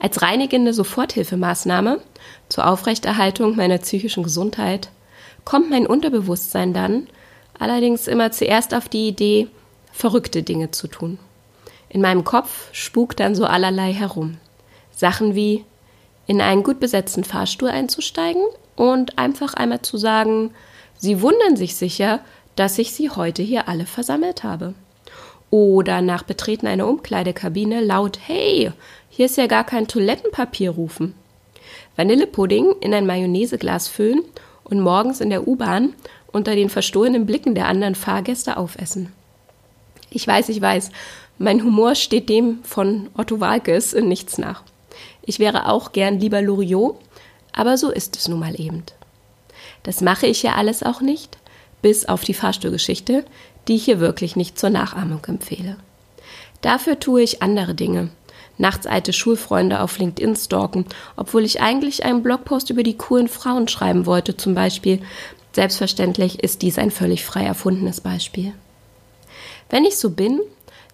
Als 0.03 0.22
reinigende 0.22 0.74
Soforthilfemaßnahme 0.74 2.01
zur 2.50 2.67
Aufrechterhaltung 2.67 3.55
meiner 3.55 3.77
psychischen 3.77 4.22
Gesundheit 4.22 4.89
kommt 5.45 5.69
mein 5.69 5.88
Unterbewusstsein 5.88 6.74
dann 6.74 7.07
allerdings 7.57 8.10
immer 8.10 8.29
zuerst 8.33 8.74
auf 8.74 8.89
die 8.89 9.07
Idee, 9.07 9.48
verrückte 9.93 10.43
Dinge 10.43 10.72
zu 10.72 10.88
tun. 10.88 11.19
In 11.88 12.01
meinem 12.01 12.25
Kopf 12.25 12.67
spukt 12.74 13.22
dann 13.22 13.33
so 13.33 13.45
allerlei 13.45 13.93
herum. 13.93 14.39
Sachen 14.91 15.36
wie 15.36 15.63
in 16.27 16.41
einen 16.41 16.63
gut 16.63 16.81
besetzten 16.81 17.24
Fahrstuhl 17.24 17.69
einzusteigen 17.69 18.43
und 18.75 19.17
einfach 19.17 19.53
einmal 19.53 19.83
zu 19.83 19.95
sagen, 19.95 20.51
Sie 20.98 21.22
wundern 21.22 21.55
sich 21.55 21.77
sicher, 21.77 22.19
dass 22.57 22.77
ich 22.77 22.91
Sie 22.91 23.10
heute 23.10 23.41
hier 23.41 23.69
alle 23.69 23.86
versammelt 23.86 24.43
habe. 24.43 24.74
Oder 25.50 26.01
nach 26.01 26.24
Betreten 26.24 26.67
einer 26.67 26.88
Umkleidekabine 26.88 27.79
laut 27.79 28.19
Hey, 28.25 28.74
hier 29.15 29.27
ist 29.27 29.38
ja 29.38 29.46
gar 29.46 29.63
kein 29.63 29.88
Toilettenpapier 29.88 30.72
rufen. 30.72 31.13
Vanillepudding 31.96 32.74
in 32.82 32.96
ein 32.96 33.05
Mayonnaiseglas 33.05 33.88
füllen 33.88 34.24
und 34.63 34.79
morgens 34.79 35.22
in 35.22 35.29
der 35.29 35.48
U-Bahn 35.48 35.93
unter 36.32 36.55
den 36.55 36.67
verstohlenen 36.67 37.27
Blicken 37.27 37.53
der 37.53 37.67
anderen 37.67 37.93
Fahrgäste 37.93 38.58
aufessen. 38.58 39.13
Ich 40.10 40.25
weiß, 40.25 40.50
ich 40.50 40.60
weiß, 40.60 40.89
mein 41.38 41.63
Humor 41.63 41.93
steht 41.93 42.27
dem 42.27 42.63
von 42.63 43.08
Otto 43.15 43.39
Walkes 43.39 43.93
in 43.93 44.08
nichts 44.08 44.39
nach. 44.39 44.63
Ich 45.22 45.38
wäre 45.38 45.70
auch 45.70 45.91
gern 45.91 46.20
lieber 46.20 46.41
Loriot, 46.41 46.98
aber 47.51 47.77
so 47.77 47.91
ist 47.91 48.17
es 48.17 48.27
nun 48.27 48.39
mal 48.39 48.60
eben. 48.60 48.82
Das 49.84 50.01
mache 50.01 50.25
ich 50.25 50.41
ja 50.41 50.53
alles 50.53 50.82
auch 50.82 51.01
nicht, 51.01 51.38
bis 51.84 52.08
auf 52.08 52.24
die 52.24 52.34
Fahrstuhlgeschichte, 52.34 53.25
die 53.67 53.75
ich 53.75 53.86
hier 53.86 54.00
wirklich 54.00 54.36
nicht 54.36 54.58
zur 54.58 54.72
Nachahmung 54.72 55.24
empfehle. 55.27 55.77
Dafür 56.62 57.00
tue 57.00 57.22
ich 57.22 57.43
andere 57.43 57.75
Dinge, 57.75 58.10
nachts 58.57 58.86
alte 58.86 59.13
Schulfreunde 59.13 59.81
auf 59.81 59.98
LinkedIn 59.98 60.36
stalken, 60.36 60.86
obwohl 61.15 61.43
ich 61.43 61.62
eigentlich 61.62 62.05
einen 62.05 62.24
Blogpost 62.24 62.69
über 62.69 62.83
die 62.83 62.98
coolen 62.98 63.27
Frauen 63.27 63.67
schreiben 63.67 64.05
wollte, 64.05 64.38
zum 64.38 64.53
Beispiel. 64.53 65.00
Selbstverständlich 65.53 66.43
ist 66.43 66.62
dies 66.62 66.77
ein 66.77 66.91
völlig 66.91 67.25
frei 67.25 67.43
erfundenes 67.43 68.01
Beispiel. 68.01 68.53
Wenn 69.69 69.86
ich 69.86 69.98
so 69.98 70.12
bin, 70.12 70.39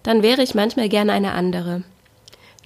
dann 0.02 0.22
wäre 0.22 0.42
ich 0.42 0.54
manchmal 0.54 0.88
gerne 0.88 1.12
eine 1.12 1.32
andere. 1.32 1.82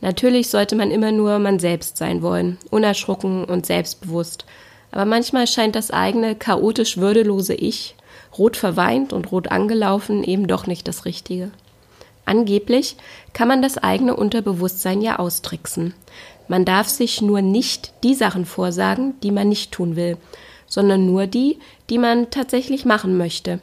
Natürlich 0.00 0.48
sollte 0.48 0.76
man 0.76 0.90
immer 0.90 1.12
nur 1.12 1.38
man 1.38 1.58
selbst 1.58 1.96
sein 1.96 2.22
wollen, 2.22 2.58
unerschrocken 2.70 3.44
und 3.44 3.66
selbstbewusst. 3.66 4.44
Aber 4.90 5.04
manchmal 5.06 5.46
scheint 5.46 5.74
das 5.74 5.90
eigene, 5.90 6.34
chaotisch 6.34 6.98
würdelose 6.98 7.54
Ich, 7.54 7.96
rot 8.36 8.56
verweint 8.56 9.12
und 9.12 9.32
rot 9.32 9.48
angelaufen, 9.48 10.22
eben 10.22 10.46
doch 10.46 10.66
nicht 10.66 10.86
das 10.86 11.04
Richtige. 11.04 11.50
Angeblich 12.24 12.96
kann 13.32 13.48
man 13.48 13.62
das 13.62 13.78
eigene 13.78 14.16
Unterbewusstsein 14.16 15.02
ja 15.02 15.18
austricksen. 15.18 15.94
Man 16.48 16.64
darf 16.64 16.88
sich 16.88 17.22
nur 17.22 17.42
nicht 17.42 17.92
die 18.02 18.14
Sachen 18.14 18.46
vorsagen, 18.46 19.14
die 19.22 19.30
man 19.30 19.48
nicht 19.48 19.72
tun 19.72 19.96
will, 19.96 20.16
sondern 20.66 21.06
nur 21.06 21.26
die, 21.26 21.58
die 21.90 21.98
man 21.98 22.30
tatsächlich 22.30 22.84
machen 22.84 23.16
möchte. 23.16 23.60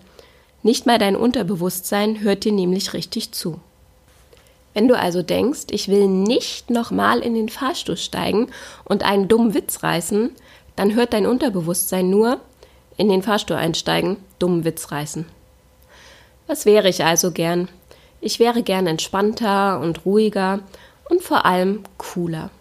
Nicht 0.63 0.85
mal 0.85 0.99
dein 0.99 1.15
Unterbewusstsein 1.15 2.21
hört 2.21 2.43
dir 2.43 2.51
nämlich 2.51 2.93
richtig 2.93 3.31
zu. 3.31 3.59
Wenn 4.73 4.87
du 4.87 4.97
also 4.97 5.21
denkst, 5.21 5.65
ich 5.71 5.87
will 5.87 6.07
nicht 6.07 6.69
nochmal 6.69 7.19
in 7.19 7.33
den 7.33 7.49
Fahrstuhl 7.49 7.97
steigen 7.97 8.47
und 8.85 9.03
einen 9.03 9.27
dummen 9.27 9.53
Witz 9.53 9.83
reißen, 9.83 10.31
dann 10.75 10.95
hört 10.95 11.13
dein 11.13 11.25
Unterbewusstsein 11.25 12.09
nur 12.09 12.39
in 12.95 13.09
den 13.09 13.23
Fahrstuhl 13.23 13.57
einsteigen, 13.57 14.17
dummen 14.39 14.63
Witz 14.63 14.91
reißen. 14.91 15.25
Was 16.47 16.65
wäre 16.65 16.89
ich 16.89 17.03
also 17.03 17.31
gern? 17.31 17.67
Ich 18.21 18.39
wäre 18.39 18.61
gern 18.61 18.85
entspannter 18.85 19.79
und 19.79 20.05
ruhiger 20.05 20.59
und 21.09 21.23
vor 21.23 21.45
allem 21.45 21.83
cooler. 21.97 22.51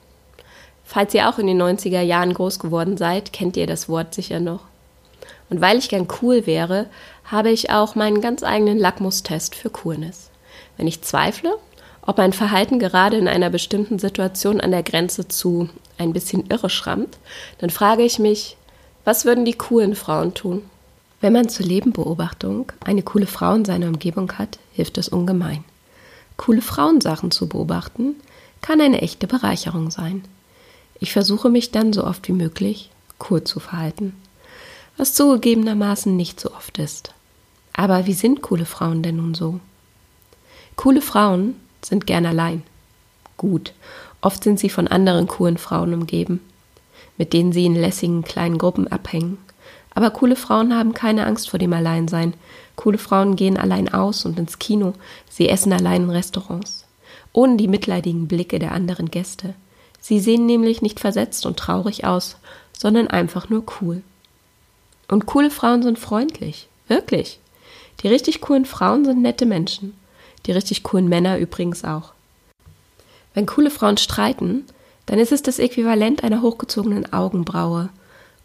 Falls 0.84 1.14
ihr 1.14 1.28
auch 1.28 1.38
in 1.38 1.46
den 1.46 1.62
90er 1.62 2.00
Jahren 2.00 2.34
groß 2.34 2.58
geworden 2.58 2.96
seid, 2.96 3.32
kennt 3.32 3.56
ihr 3.56 3.66
das 3.66 3.88
Wort 3.88 4.14
sicher 4.14 4.40
noch. 4.40 4.62
Und 5.50 5.60
weil 5.60 5.78
ich 5.78 5.90
gern 5.90 6.08
cool 6.22 6.46
wäre, 6.46 6.86
habe 7.24 7.50
ich 7.50 7.70
auch 7.70 7.94
meinen 7.94 8.20
ganz 8.22 8.42
eigenen 8.42 8.78
Lackmustest 8.78 9.54
für 9.54 9.70
Coolness. 9.70 10.30
Wenn 10.76 10.86
ich 10.86 11.02
zweifle, 11.02 11.56
ob 12.02 12.16
mein 12.16 12.32
Verhalten 12.32 12.78
gerade 12.78 13.18
in 13.18 13.28
einer 13.28 13.50
bestimmten 13.50 13.98
Situation 13.98 14.60
an 14.60 14.70
der 14.70 14.82
Grenze 14.82 15.28
zu 15.28 15.68
ein 15.98 16.12
bisschen 16.12 16.46
irre 16.48 16.70
schrammt, 16.70 17.18
dann 17.58 17.70
frage 17.70 18.02
ich 18.02 18.18
mich, 18.18 18.56
was 19.04 19.24
würden 19.24 19.44
die 19.44 19.52
coolen 19.52 19.94
Frauen 19.94 20.34
tun? 20.34 20.62
Wenn 21.20 21.34
man 21.34 21.48
zur 21.48 21.66
Lebenbeobachtung 21.66 22.72
eine 22.80 23.02
coole 23.02 23.26
Frau 23.26 23.54
in 23.54 23.64
seiner 23.64 23.88
Umgebung 23.88 24.32
hat, 24.32 24.58
hilft 24.72 24.96
es 24.96 25.08
ungemein. 25.08 25.64
Coole 26.38 26.62
Frauensachen 26.62 27.30
zu 27.30 27.46
beobachten, 27.46 28.16
kann 28.62 28.80
eine 28.80 29.02
echte 29.02 29.26
Bereicherung 29.26 29.90
sein. 29.90 30.24
Ich 30.98 31.12
versuche 31.12 31.50
mich 31.50 31.70
dann 31.70 31.92
so 31.92 32.04
oft 32.04 32.26
wie 32.28 32.32
möglich 32.32 32.90
cool 33.28 33.44
zu 33.44 33.60
verhalten, 33.60 34.14
was 34.96 35.14
zugegebenermaßen 35.14 36.16
nicht 36.16 36.40
so 36.40 36.52
oft 36.54 36.78
ist. 36.78 37.12
Aber 37.74 38.06
wie 38.06 38.14
sind 38.14 38.42
coole 38.42 38.64
Frauen 38.64 39.02
denn 39.02 39.16
nun 39.16 39.34
so? 39.34 39.60
Coole 40.76 41.02
Frauen 41.02 41.56
sind 41.82 42.06
gern 42.06 42.24
allein. 42.24 42.62
Gut, 43.36 43.74
oft 44.22 44.44
sind 44.44 44.58
sie 44.58 44.70
von 44.70 44.88
anderen 44.88 45.26
coolen 45.26 45.58
Frauen 45.58 45.92
umgeben, 45.92 46.40
mit 47.18 47.34
denen 47.34 47.52
sie 47.52 47.66
in 47.66 47.74
lässigen 47.74 48.22
kleinen 48.22 48.58
Gruppen 48.58 48.88
abhängen. 48.88 49.38
Aber 49.94 50.10
coole 50.10 50.36
Frauen 50.36 50.74
haben 50.74 50.94
keine 50.94 51.26
Angst 51.26 51.50
vor 51.50 51.58
dem 51.58 51.72
Alleinsein. 51.72 52.34
Coole 52.76 52.98
Frauen 52.98 53.36
gehen 53.36 53.56
allein 53.56 53.92
aus 53.92 54.24
und 54.24 54.38
ins 54.38 54.58
Kino, 54.58 54.94
sie 55.28 55.48
essen 55.48 55.72
allein 55.72 56.04
in 56.04 56.10
Restaurants, 56.10 56.86
ohne 57.32 57.56
die 57.56 57.68
mitleidigen 57.68 58.28
Blicke 58.28 58.58
der 58.58 58.72
anderen 58.72 59.10
Gäste. 59.10 59.54
Sie 60.00 60.20
sehen 60.20 60.46
nämlich 60.46 60.80
nicht 60.80 61.00
versetzt 61.00 61.44
und 61.44 61.58
traurig 61.58 62.04
aus, 62.04 62.36
sondern 62.72 63.08
einfach 63.08 63.50
nur 63.50 63.64
cool. 63.80 64.02
Und 65.08 65.26
coole 65.26 65.50
Frauen 65.50 65.82
sind 65.82 65.98
freundlich, 65.98 66.68
wirklich. 66.88 67.40
Die 68.02 68.08
richtig 68.08 68.40
coolen 68.40 68.64
Frauen 68.64 69.04
sind 69.04 69.20
nette 69.20 69.44
Menschen. 69.44 69.94
Die 70.46 70.52
richtig 70.52 70.82
coolen 70.84 71.08
Männer 71.08 71.38
übrigens 71.38 71.84
auch. 71.84 72.12
Wenn 73.34 73.44
coole 73.44 73.70
Frauen 73.70 73.98
streiten, 73.98 74.64
dann 75.04 75.18
ist 75.18 75.32
es 75.32 75.42
das 75.42 75.58
Äquivalent 75.58 76.24
einer 76.24 76.40
hochgezogenen 76.40 77.12
Augenbraue 77.12 77.90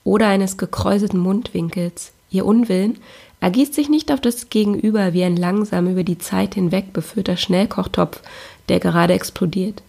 oder 0.05 0.27
eines 0.27 0.55
gekräuselten 0.55 1.19
Mundwinkels. 1.19 2.13
Ihr 2.29 2.45
Unwillen 2.45 3.00
ergießt 3.41 3.74
sich 3.74 3.89
nicht 3.89 4.13
auf 4.13 4.21
das 4.21 4.50
Gegenüber 4.50 5.12
wie 5.12 5.25
ein 5.25 5.35
langsam 5.35 5.88
über 5.89 6.03
die 6.03 6.17
Zeit 6.17 6.55
hinweg 6.55 6.93
befüllter 6.93 7.35
Schnellkochtopf, 7.35 8.21
der 8.69 8.79
gerade 8.79 9.13
explodiert. 9.13 9.83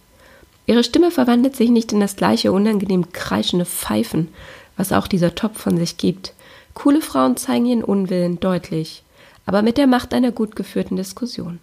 Ihre 0.65 0.83
Stimme 0.83 1.11
verwandelt 1.11 1.55
sich 1.55 1.69
nicht 1.69 1.93
in 1.93 2.01
das 2.01 2.17
gleiche 2.17 2.51
unangenehm 2.51 3.13
kreischende 3.13 3.65
Pfeifen, 3.65 4.27
was 4.75 4.91
auch 4.91 5.07
dieser 5.07 5.33
Topf 5.33 5.61
von 5.61 5.77
sich 5.77 5.95
gibt. 5.95 6.33
Coole 6.73 7.01
Frauen 7.01 7.37
zeigen 7.37 7.65
ihren 7.65 7.83
Unwillen 7.83 8.39
deutlich, 8.39 9.03
aber 9.45 9.61
mit 9.61 9.77
der 9.77 9.87
Macht 9.87 10.13
einer 10.13 10.31
gut 10.31 10.55
geführten 10.55 10.97
Diskussion. 10.97 11.59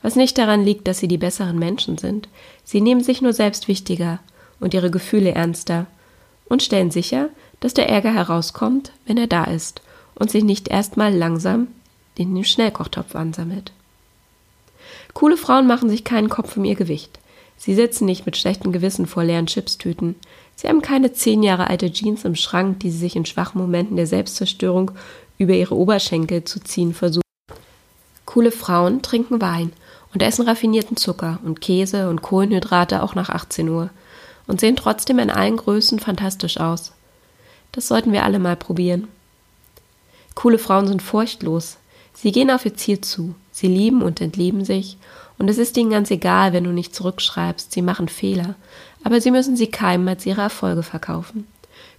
Was 0.00 0.16
nicht 0.16 0.38
daran 0.38 0.64
liegt, 0.64 0.88
dass 0.88 0.98
sie 0.98 1.08
die 1.08 1.18
besseren 1.18 1.58
Menschen 1.58 1.98
sind. 1.98 2.28
Sie 2.64 2.80
nehmen 2.80 3.02
sich 3.02 3.22
nur 3.22 3.32
selbst 3.32 3.68
wichtiger 3.68 4.18
und 4.60 4.74
ihre 4.74 4.90
Gefühle 4.90 5.32
ernster 5.32 5.86
und 6.46 6.62
stellen 6.62 6.90
sicher, 6.90 7.28
dass 7.62 7.74
der 7.74 7.88
Ärger 7.88 8.12
herauskommt, 8.12 8.92
wenn 9.06 9.16
er 9.16 9.28
da 9.28 9.44
ist 9.44 9.80
und 10.16 10.30
sich 10.30 10.44
nicht 10.44 10.68
erstmal 10.68 11.14
langsam 11.14 11.68
in 12.16 12.34
den 12.34 12.44
Schnellkochtopf 12.44 13.14
ansammelt. 13.14 13.72
Coole 15.14 15.36
Frauen 15.36 15.66
machen 15.66 15.88
sich 15.88 16.04
keinen 16.04 16.28
Kopf 16.28 16.56
um 16.56 16.64
ihr 16.64 16.74
Gewicht. 16.74 17.18
Sie 17.56 17.74
sitzen 17.74 18.04
nicht 18.04 18.26
mit 18.26 18.36
schlechtem 18.36 18.72
Gewissen 18.72 19.06
vor 19.06 19.22
leeren 19.22 19.46
Chipstüten. 19.46 20.16
Sie 20.56 20.68
haben 20.68 20.82
keine 20.82 21.12
zehn 21.12 21.44
Jahre 21.44 21.68
alte 21.68 21.92
Jeans 21.92 22.24
im 22.24 22.34
Schrank, 22.34 22.80
die 22.80 22.90
sie 22.90 22.98
sich 22.98 23.14
in 23.14 23.24
schwachen 23.24 23.60
Momenten 23.60 23.96
der 23.96 24.08
Selbstzerstörung 24.08 24.90
über 25.38 25.54
ihre 25.54 25.76
Oberschenkel 25.76 26.42
zu 26.42 26.60
ziehen 26.60 26.92
versuchen. 26.92 27.22
Coole 28.26 28.50
Frauen 28.50 29.02
trinken 29.02 29.40
Wein 29.40 29.72
und 30.12 30.22
essen 30.22 30.46
raffinierten 30.48 30.96
Zucker 30.96 31.38
und 31.44 31.60
Käse 31.60 32.10
und 32.10 32.22
Kohlenhydrate 32.22 33.02
auch 33.04 33.14
nach 33.14 33.30
18 33.30 33.68
Uhr 33.68 33.90
und 34.48 34.60
sehen 34.60 34.74
trotzdem 34.74 35.20
in 35.20 35.30
allen 35.30 35.56
Größen 35.56 36.00
fantastisch 36.00 36.58
aus. 36.58 36.92
Das 37.72 37.88
sollten 37.88 38.12
wir 38.12 38.24
alle 38.24 38.38
mal 38.38 38.56
probieren. 38.56 39.08
Coole 40.34 40.58
Frauen 40.58 40.86
sind 40.86 41.02
furchtlos. 41.02 41.78
Sie 42.14 42.32
gehen 42.32 42.50
auf 42.50 42.64
ihr 42.64 42.74
Ziel 42.74 43.00
zu. 43.00 43.34
Sie 43.50 43.66
lieben 43.66 44.02
und 44.02 44.20
entlieben 44.20 44.64
sich. 44.64 44.96
Und 45.38 45.48
es 45.48 45.58
ist 45.58 45.76
ihnen 45.76 45.90
ganz 45.90 46.10
egal, 46.10 46.52
wenn 46.52 46.64
du 46.64 46.70
nicht 46.70 46.94
zurückschreibst. 46.94 47.72
Sie 47.72 47.82
machen 47.82 48.08
Fehler. 48.08 48.54
Aber 49.04 49.20
sie 49.20 49.30
müssen 49.30 49.56
sie 49.56 49.66
keimen 49.66 50.08
als 50.08 50.24
ihre 50.26 50.42
Erfolge 50.42 50.82
verkaufen. 50.82 51.46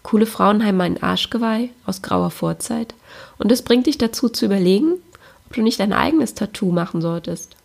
Coole 0.04 0.26
Frauen 0.26 0.66
haben 0.66 0.82
ein 0.82 1.02
Arschgeweih 1.02 1.70
aus 1.86 2.02
grauer 2.02 2.32
Vorzeit. 2.32 2.94
Und 3.38 3.52
es 3.52 3.62
bringt 3.62 3.88
dich 3.88 3.98
dazu 3.98 4.30
zu 4.30 4.46
überlegen, 4.46 4.94
ob 5.46 5.54
du 5.54 5.62
nicht 5.62 5.82
ein 5.82 5.94
eigenes 5.94 6.36
Tattoo 6.36 6.72
machen 6.72 7.02
solltest. 7.02 7.56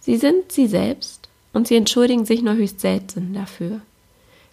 Sie 0.00 0.16
sind 0.16 0.50
sie 0.50 0.66
selbst 0.66 1.28
und 1.52 1.68
sie 1.68 1.76
entschuldigen 1.76 2.26
sich 2.26 2.42
nur 2.42 2.54
höchst 2.54 2.80
selten 2.80 3.34
dafür. 3.34 3.80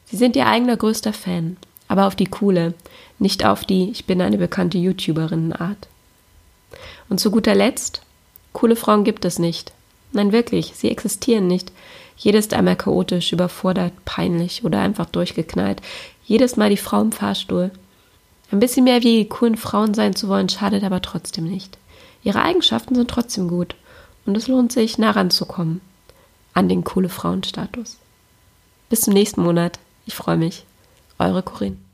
Sie 0.06 0.18
sind 0.18 0.36
ihr 0.36 0.48
eigener 0.48 0.78
größter 0.78 1.14
Fan, 1.14 1.58
aber 1.90 2.08
auf 2.08 2.16
die 2.16 2.28
coole, 2.28 2.74
nicht 3.18 3.46
auf 3.46 3.66
die 3.66 3.92
ich 3.92 4.06
bin 4.06 4.22
eine 4.22 4.38
bekannte 4.38 4.78
YouTuberin 4.78 5.52
Art. 5.52 5.90
Und 7.10 7.20
zu 7.20 7.32
guter 7.32 7.56
Letzt, 7.56 8.02
coole 8.54 8.78
Frauen 8.78 9.04
gibt 9.04 9.26
es 9.26 9.40
nicht. 9.40 9.74
Nein, 10.14 10.32
wirklich, 10.32 10.74
sie 10.76 10.90
existieren 10.90 11.48
nicht. 11.48 11.74
Jedes 12.18 12.46
ist 12.46 12.54
einmal 12.54 12.78
chaotisch, 12.78 13.34
überfordert, 13.34 13.94
peinlich 14.06 14.64
oder 14.64 14.80
einfach 14.80 15.06
durchgeknallt. 15.08 15.82
Jedes 16.26 16.56
Mal 16.56 16.70
die 16.70 16.78
Frau 16.78 17.02
im 17.02 17.12
Fahrstuhl. 17.12 17.72
Ein 18.52 18.60
bisschen 18.60 18.86
mehr 18.86 19.00
wie 19.04 19.24
die 19.24 19.30
coolen 19.30 19.58
Frauen 19.58 19.94
sein 19.94 20.16
zu 20.16 20.30
wollen, 20.30 20.50
schadet 20.50 20.84
aber 20.84 21.02
trotzdem 21.02 21.46
nicht. 21.46 21.78
Ihre 22.24 22.42
Eigenschaften 22.42 22.96
sind 22.96 23.10
trotzdem 23.10 23.48
gut 23.48 23.76
und 24.26 24.38
es 24.38 24.48
lohnt 24.48 24.72
sich, 24.72 24.98
nah 24.98 25.12
ranzukommen 25.12 25.82
an 26.54 26.68
den 26.68 26.84
coole 26.84 27.10
Frauenstatus. 27.10 27.98
Bis 28.90 29.02
zum 29.02 29.14
nächsten 29.14 29.42
Monat. 29.42 29.80
Ich 30.06 30.16
freue 30.16 30.38
mich. 30.38 30.66
Eure 31.20 31.44
Corinne. 31.44 31.89